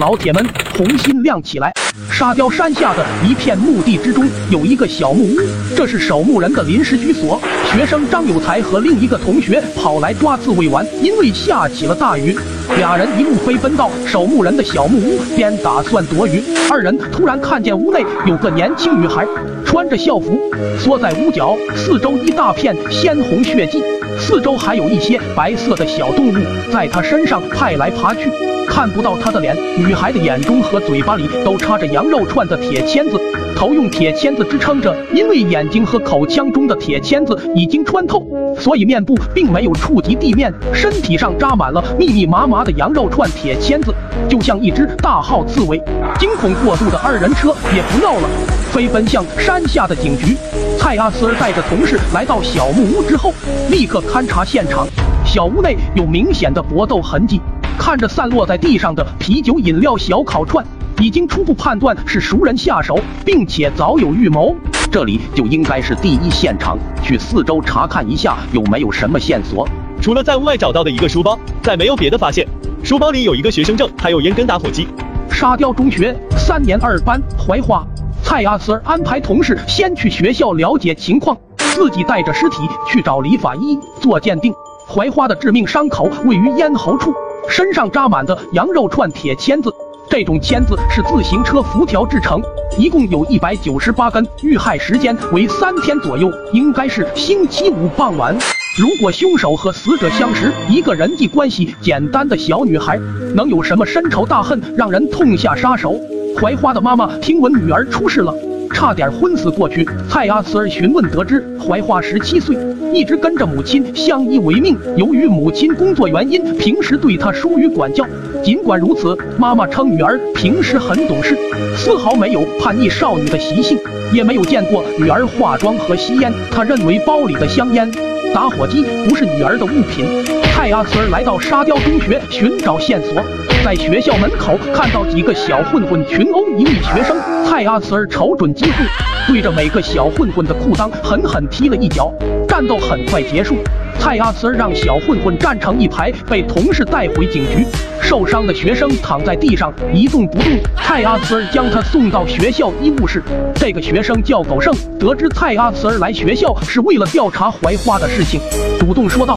[0.00, 0.42] 老铁们
[0.74, 1.70] 红心亮起来。
[2.10, 5.36] 沙雕山下的一片墓地之中，有一个小木屋，
[5.76, 7.38] 这是守墓人的临时居所。
[7.70, 12.34] 学生张有才和另一个同学跑来抓刺猬玩，因为下起了大雨，
[12.76, 16.42] 俩人一路飞奔到守墓人的小木屋边，打算躲雨。
[16.70, 19.26] 二人突然看见屋内有个年轻女孩，
[19.64, 20.38] 穿着校服，
[20.78, 23.82] 缩在屋角，四周一大片鲜红血迹，
[24.18, 26.36] 四周还有一些白色的小动物
[26.72, 28.30] 在她身上拍来爬去。
[28.68, 33.18] 看不到她的脸，女孩的眼中和嘴巴里都插着羊肉串的铁签子，
[33.56, 38.24] 头用铁签子支撑着，因为眼睛和口腔中的铁签子已经穿透，
[38.56, 43.90] 所以面部并没有触及地面，身体上扎满了密密麻麻他的羊肉串铁签子，
[44.28, 45.82] 就像一只大号刺猬。
[46.18, 48.28] 惊恐过度的二人车也不闹了，
[48.70, 50.36] 飞奔向山下的警局。
[50.78, 53.32] 蔡阿斯带着同事来到小木屋之后，
[53.70, 54.86] 立刻勘察现场，
[55.24, 57.40] 小屋内有明显的搏斗痕迹。
[57.78, 60.62] 看着散落在地上的啤酒、饮料、小烤串，
[61.00, 64.54] 已经初步判断是熟人下手，并且早有预谋。
[64.92, 69.66] 这里就应该是第一现场，去四周查看一下有没有什么线索。
[70.00, 72.46] 除了在屋外找到的一个书包，再没有别的发现。
[72.82, 74.88] 书包里有一个学生证，还有烟跟打火机。
[75.30, 77.86] 沙雕中学三年二班槐花，
[78.22, 84.54] 蔡阿 Sir 安排同事先去学校了解情况，自己带着尸体去找李法医做鉴定。
[84.88, 87.12] 槐花的致命伤口位于咽喉处。
[87.48, 89.70] 身上扎满的羊肉串铁签子，
[90.08, 92.40] 这种签子是自行车辐条制成，
[92.78, 98.34] 一共有一百九十八根，遇害时间为三天左右，应该是星期五傍晚。
[98.76, 102.96] 如果凶手和死者相识，一个人际关系简单的小女孩，
[103.34, 106.00] 能有什么深仇大恨，让人痛下杀手？
[106.36, 108.32] 槐花的妈妈听闻女儿出事了。
[108.72, 109.86] 差点昏死过去。
[110.08, 112.56] 蔡阿慈儿询问得知，槐花十七岁，
[112.94, 114.78] 一直跟着母亲相依为命。
[114.96, 118.06] 由于母亲工作原因，平时对她疏于管教。
[118.44, 121.36] 尽管如此，妈妈称女儿平时很懂事，
[121.76, 123.76] 丝毫没有叛逆少女的习性，
[124.12, 126.32] 也没有见过女儿化妆和吸烟。
[126.52, 127.90] 她认为包里的香烟、
[128.34, 130.06] 打火机不是女儿的物品。
[130.52, 133.22] 蔡阿慈来到沙雕中学寻找线索。
[133.64, 138.86] 在学校门口看到几个小混混群殴一名学生，蔡阿慈瞅准机会，
[139.26, 142.12] 对着每个小混混的裤裆狠狠踢了一脚。
[142.50, 143.58] 战斗很快结束，
[143.96, 147.64] 蔡阿慈让小混混站成一排，被同事带回警局。
[148.02, 153.22] 受伤的学生躺在地上一动不动，蔡阿慈将他送到学校医务室。
[153.54, 158.40] 这个学生叫狗剩，得知蔡阿慈来学校是为了调查槐花的事情，
[158.80, 159.28] 主动说道。